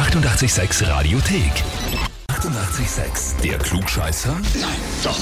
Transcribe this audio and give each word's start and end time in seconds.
886 0.00 0.80
Radiothek. 0.88 2.09
88,6. 2.40 3.42
Der 3.42 3.58
Klugscheißer? 3.58 4.32
Nein, 4.58 4.70
doch. 5.04 5.20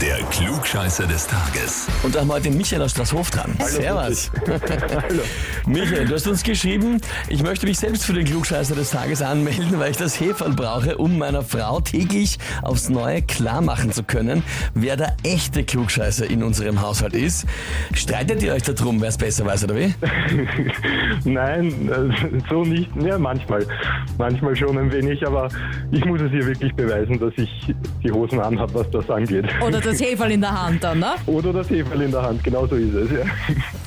Der 0.00 0.18
Klugscheißer 0.30 1.04
des 1.08 1.26
Tages. 1.26 1.88
Und 2.04 2.14
da 2.14 2.20
haben 2.20 2.28
wir 2.28 2.34
heute 2.34 2.44
den 2.44 2.56
Michael 2.56 2.82
aus 2.82 2.92
Straßhof 2.92 3.28
dran. 3.32 3.56
Servus. 3.58 4.30
Hallo. 4.46 5.22
Michael, 5.66 6.06
du 6.06 6.14
hast 6.14 6.28
uns 6.28 6.44
geschrieben, 6.44 7.00
ich 7.28 7.42
möchte 7.42 7.66
mich 7.66 7.80
selbst 7.80 8.04
für 8.04 8.12
den 8.12 8.24
Klugscheißer 8.24 8.76
des 8.76 8.90
Tages 8.90 9.20
anmelden, 9.20 9.80
weil 9.80 9.90
ich 9.90 9.96
das 9.96 10.20
Heferl 10.20 10.52
brauche, 10.52 10.96
um 10.98 11.18
meiner 11.18 11.42
Frau 11.42 11.80
täglich 11.80 12.38
aufs 12.62 12.88
Neue 12.88 13.22
klar 13.22 13.60
machen 13.60 13.90
zu 13.90 14.04
können, 14.04 14.44
wer 14.74 14.96
der 14.96 15.16
echte 15.24 15.64
Klugscheißer 15.64 16.30
in 16.30 16.44
unserem 16.44 16.80
Haushalt 16.80 17.14
ist. 17.14 17.46
Streitet 17.94 18.44
ihr 18.44 18.52
euch 18.52 18.62
darum, 18.62 19.00
wer 19.00 19.08
es 19.08 19.18
besser 19.18 19.44
weiß, 19.44 19.64
oder 19.64 19.74
wie? 19.74 19.92
Nein, 21.24 21.90
äh, 21.90 22.40
so 22.48 22.62
nicht. 22.62 22.90
Ja, 23.00 23.18
manchmal. 23.18 23.66
Manchmal 24.18 24.54
schon 24.54 24.78
ein 24.78 24.92
wenig, 24.92 25.26
aber 25.26 25.48
ich 25.90 26.04
muss 26.04 26.20
es 26.20 26.27
ihr 26.32 26.46
wirklich 26.46 26.74
beweisen, 26.74 27.18
dass 27.18 27.32
ich 27.36 27.74
die 28.02 28.10
Hosen 28.10 28.40
anhabe, 28.40 28.74
was 28.74 28.90
das 28.90 29.10
angeht. 29.10 29.46
Oder 29.64 29.80
das 29.80 30.00
Heferl 30.00 30.32
in 30.32 30.40
der 30.40 30.62
Hand 30.62 30.84
dann, 30.84 31.00
ne? 31.00 31.14
Oder 31.26 31.52
das 31.52 31.70
Heferl 31.70 32.02
in 32.02 32.10
der 32.10 32.22
Hand, 32.22 32.42
genau 32.44 32.66
so 32.66 32.76
ist 32.76 32.94
es, 32.94 33.10
ja. 33.10 33.24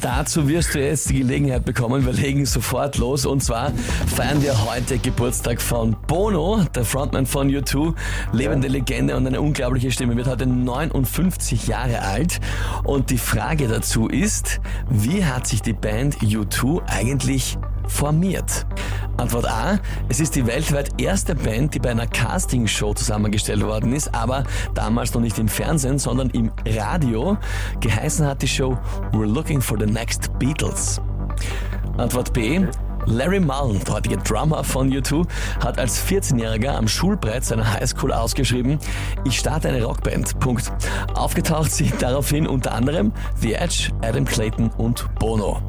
Dazu 0.02 0.48
wirst 0.48 0.74
du 0.74 0.80
jetzt 0.80 1.10
die 1.10 1.20
Gelegenheit 1.20 1.64
bekommen. 1.64 2.06
Wir 2.06 2.14
legen 2.14 2.46
sofort 2.46 2.98
los. 2.98 3.26
Und 3.26 3.44
zwar 3.44 3.72
feiern 4.08 4.42
wir 4.42 4.66
heute 4.66 4.98
Geburtstag 4.98 5.62
von 5.62 5.96
Bono, 6.08 6.64
der 6.76 6.86
Frontman 6.86 7.26
von 7.26 7.50
U2. 7.50 7.94
Lebende 8.32 8.68
Legende 8.68 9.16
und 9.16 9.28
eine 9.28 9.40
unglaubliche 9.40 9.92
Stimme. 9.92 10.18
Wird 10.18 10.28
heute 10.28 10.48
59 10.48 11.68
Jahre 11.68 12.02
alt. 12.02 12.40
Und 12.84 13.10
die 13.12 13.18
Frage 13.18 13.68
dazu 13.68 14.08
ist, 14.08 14.60
wie 14.90 15.24
hat 15.24 15.48
sich 15.48 15.62
die 15.62 15.74
Band 15.74 16.18
U2 16.18 16.82
eigentlich 16.88 17.58
formiert? 17.88 18.66
Antwort 19.22 19.48
A. 19.48 19.80
Es 20.10 20.20
ist 20.20 20.34
die 20.36 20.48
weltweit 20.48 21.00
erste 21.00 21.36
Band, 21.36 21.76
die 21.76 21.80
bei 21.80 21.92
einer 21.92 22.08
Castingshow 22.08 22.96
zusammengestellt 22.96 23.64
worden 23.64 23.94
ist, 23.94 24.12
aber 24.16 24.46
damals 24.74 25.14
noch 25.14 25.22
nicht 25.22 25.38
im 25.38 25.48
Fernsehen, 25.48 26.00
sondern 26.00 26.32
im 26.32 26.52
Radio. 26.66 27.38
Geheißen 27.82 28.26
hat 28.26 28.42
die 28.42 28.48
Show 28.48 28.76
We're 29.12 29.32
Looking 29.32 29.62
for 29.62 29.78
the 29.80 29.86
Next 29.86 30.32
Beatles. 30.40 31.00
Antwort 31.98 32.34
B. 32.34 32.66
Larry 33.06 33.40
Mullen, 33.40 33.84
der 33.84 33.96
heutige 33.96 34.18
Drummer 34.18 34.64
von 34.64 34.92
U2, 34.92 35.28
hat 35.64 35.80
als 35.80 36.04
14-Jähriger 36.06 36.76
am 36.76 36.88
Schulbrett 36.88 37.44
seiner 37.44 37.74
Highschool 37.74 38.14
ausgeschrieben, 38.14 38.80
ich 39.24 39.40
starte 39.40 39.70
eine 39.70 39.84
Rockband. 39.84 40.40
Punkt. 40.40 40.72
Aufgetaucht 41.16 41.72
sind 41.72 42.00
daraufhin 42.02 42.48
unter 42.48 42.74
anderem 42.74 43.12
The 43.40 43.54
Edge, 43.54 43.92
Adam 44.02 44.26
Clayton 44.26 44.70
und 44.78 45.08
Bono. 45.16 45.62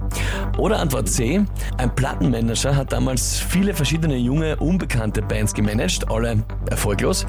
Oder 0.58 0.78
Antwort 0.78 1.08
C. 1.08 1.42
Ein 1.78 1.95
Plattenmanager 1.95 2.77
hat 2.77 2.92
damals 2.92 3.41
viele 3.41 3.75
verschiedene 3.75 4.17
junge, 4.17 4.56
unbekannte 4.56 5.22
Bands 5.22 5.55
gemanagt, 5.55 6.11
alle 6.11 6.42
erfolglos, 6.70 7.27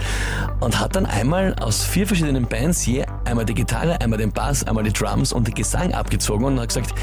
und 0.59 0.79
hat 0.79 0.95
dann 0.95 1.05
einmal 1.05 1.55
aus 1.61 1.83
vier 1.85 2.05
verschiedenen 2.05 2.45
Bands 2.45 2.85
je 2.85 3.05
einmal 3.25 3.45
die 3.45 3.53
Gitarre, 3.53 3.99
einmal 4.01 4.19
den 4.19 4.31
Bass, 4.31 4.67
einmal 4.67 4.83
die 4.83 4.93
Drums 4.93 5.31
und 5.31 5.47
den 5.47 5.55
Gesang 5.55 5.93
abgezogen 5.93 6.45
und 6.45 6.59
hat 6.59 6.67
gesagt, 6.69 6.93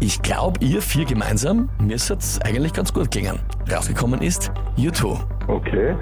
ich 0.00 0.20
glaube, 0.22 0.62
ihr 0.64 0.82
vier 0.82 1.04
gemeinsam 1.04 1.68
müsstet 1.80 2.22
eigentlich 2.44 2.72
ganz 2.72 2.92
gut 2.92 3.10
klingen. 3.10 3.38
Rausgekommen 3.70 4.20
ist 4.20 4.50
U2. 4.76 5.18
Okay. 5.46 5.94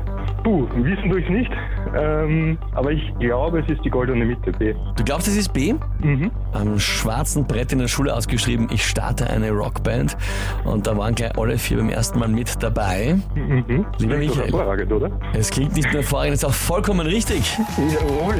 Puh, 0.42 0.66
wissen 0.76 1.10
tue 1.10 1.20
ich 1.20 1.28
nicht. 1.28 1.50
Ähm, 1.96 2.58
aber 2.72 2.92
ich 2.92 3.02
glaube, 3.18 3.60
es 3.60 3.68
ist 3.68 3.84
die 3.84 3.90
goldene 3.90 4.24
Mitte, 4.24 4.52
B. 4.52 4.74
Du 4.96 5.04
glaubst, 5.04 5.28
es 5.28 5.36
ist 5.36 5.52
B? 5.52 5.74
Mhm. 6.00 6.30
Am 6.56 6.80
schwarzen 6.80 7.46
Brett 7.46 7.72
in 7.72 7.80
der 7.80 7.88
Schule 7.88 8.14
ausgeschrieben, 8.14 8.68
ich 8.72 8.86
starte 8.86 9.28
eine 9.28 9.50
Rockband. 9.50 10.16
Und 10.64 10.86
da 10.86 10.96
waren 10.96 11.14
gleich 11.14 11.36
alle 11.36 11.58
vier 11.58 11.76
beim 11.76 11.90
ersten 11.90 12.18
Mal 12.18 12.28
mit 12.28 12.62
dabei. 12.62 13.18
Mhm. 13.34 13.64
Lieber 13.66 13.84
Klingt 13.98 14.12
doch 14.12 14.16
Michael. 14.18 14.36
hervorragend, 14.44 14.92
oder? 14.92 15.10
Es 15.34 15.50
klingt 15.50 15.76
nicht 15.76 15.92
nur 15.92 16.00
hervorragend, 16.02 16.32
es 16.34 16.42
ist 16.42 16.48
auch 16.48 16.54
vollkommen 16.54 17.06
richtig. 17.06 17.58
Jawohl. 17.76 18.36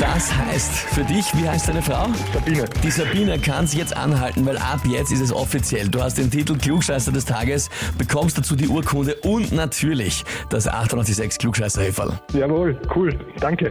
Das 0.00 0.34
heißt 0.34 0.72
für 0.72 1.04
dich, 1.04 1.26
wie 1.34 1.46
heißt 1.46 1.68
deine 1.68 1.82
Frau? 1.82 2.06
Sabine. 2.32 2.64
Die 2.82 2.90
Sabine 2.90 3.38
kann 3.38 3.66
sich 3.66 3.78
jetzt 3.78 3.94
anhalten, 3.94 4.46
weil 4.46 4.56
ab 4.56 4.80
jetzt 4.88 5.12
ist 5.12 5.20
es 5.20 5.32
offiziell. 5.34 5.88
Du 5.88 6.02
hast 6.02 6.16
den 6.16 6.30
Titel 6.30 6.56
Klugscheißer 6.56 7.12
des 7.12 7.26
Tages, 7.26 7.68
bekommst 7.98 8.38
dazu 8.38 8.56
die 8.56 8.68
Urkunde 8.68 9.16
und 9.22 9.52
natürlich 9.52 10.24
das 10.48 10.66
886 10.66 11.38
klugscheißer 11.38 11.82
-Häferl. 11.82 12.12
Jawohl, 12.32 12.80
cool. 12.94 13.18
Danke. 13.40 13.70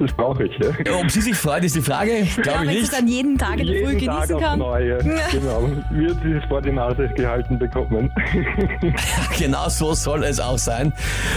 Das 0.00 0.12
brauche 0.14 0.44
ich, 0.44 0.58
ja. 0.58 0.94
Ob 1.00 1.08
sie 1.10 1.20
sich 1.20 1.36
freut, 1.36 1.62
ist 1.62 1.76
die 1.76 1.80
Frage. 1.80 1.91
Glaube 2.00 2.06
Ja, 2.08 2.24
ich 2.24 2.36
wenn 2.66 2.74
sie 2.74 2.80
nicht. 2.80 2.92
dann 2.92 3.08
jeden 3.08 3.38
Tag 3.38 3.58
in 3.60 3.66
der 3.66 3.76
Früh 3.84 3.92
Jeden 3.92 4.06
Tag 4.06 4.28
genießen 4.28 4.34
aufs 4.36 4.44
kann. 4.44 4.58
Neue. 4.58 4.98
Genau. 5.32 5.70
Wird 5.90 6.16
sie 6.22 6.32
es 6.32 6.44
vor 6.48 6.62
die 6.62 6.72
Nase 6.72 7.08
gehalten 7.16 7.58
bekommen. 7.58 8.10
Genau 9.38 9.68
so 9.68 9.94
soll 9.94 10.24
es 10.24 10.38
auch 10.40 10.58
sein. 10.58 10.92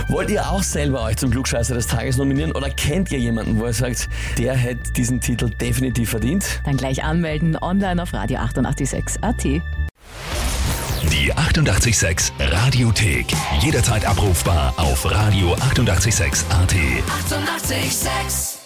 Wollt 0.09 0.29
ihr 0.29 0.45
auch 0.49 0.63
selber 0.63 1.03
euch 1.03 1.17
zum 1.17 1.31
Klugscheißer 1.31 1.73
des 1.73 1.88
Tages 1.88 2.17
nominieren 2.17 2.51
oder 2.51 2.69
kennt 2.69 3.11
ihr 3.11 3.19
jemanden, 3.19 3.59
wo 3.59 3.66
ihr 3.66 3.73
sagt, 3.73 4.09
der 4.38 4.53
hätte 4.53 4.91
diesen 4.93 5.19
Titel 5.21 5.49
definitiv 5.49 6.09
verdient? 6.11 6.61
Dann 6.66 6.77
gleich 6.77 7.03
anmelden 7.03 7.57
online 7.61 8.01
auf 8.01 8.13
Radio 8.13 8.37
886 8.39 9.23
AT. 9.23 9.43
Die 9.43 11.33
88,6 11.33 12.31
Radiothek. 12.39 13.27
Jederzeit 13.61 14.05
abrufbar 14.05 14.73
auf 14.77 15.05
radio886.at. 15.05 16.73
88,6. 16.73 17.72
Eighty-eight, 17.72 17.91
sex. 17.91 18.64